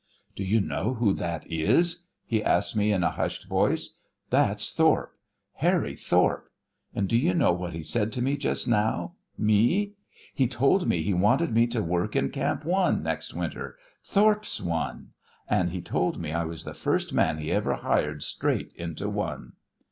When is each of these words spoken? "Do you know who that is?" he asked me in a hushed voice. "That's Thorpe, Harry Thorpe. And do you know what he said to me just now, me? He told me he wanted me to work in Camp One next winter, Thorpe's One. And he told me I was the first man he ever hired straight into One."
"Do 0.35 0.43
you 0.43 0.59
know 0.61 0.95
who 0.95 1.13
that 1.13 1.45
is?" 1.45 2.07
he 2.25 2.43
asked 2.43 2.75
me 2.75 2.91
in 2.91 3.03
a 3.03 3.11
hushed 3.11 3.45
voice. 3.47 3.97
"That's 4.31 4.71
Thorpe, 4.73 5.15
Harry 5.57 5.93
Thorpe. 5.95 6.49
And 6.95 7.07
do 7.07 7.15
you 7.15 7.35
know 7.35 7.53
what 7.53 7.73
he 7.73 7.83
said 7.83 8.11
to 8.13 8.21
me 8.23 8.35
just 8.35 8.67
now, 8.67 9.13
me? 9.37 9.93
He 10.33 10.47
told 10.47 10.87
me 10.87 11.03
he 11.03 11.13
wanted 11.13 11.51
me 11.53 11.67
to 11.67 11.83
work 11.83 12.15
in 12.15 12.31
Camp 12.31 12.65
One 12.65 13.03
next 13.03 13.35
winter, 13.35 13.77
Thorpe's 14.03 14.59
One. 14.59 15.09
And 15.47 15.69
he 15.69 15.81
told 15.81 16.17
me 16.19 16.33
I 16.33 16.45
was 16.45 16.63
the 16.63 16.73
first 16.73 17.13
man 17.13 17.37
he 17.37 17.51
ever 17.51 17.75
hired 17.75 18.23
straight 18.23 18.73
into 18.73 19.07
One." 19.07 19.53